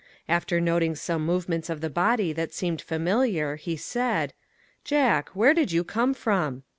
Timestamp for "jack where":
4.83-5.53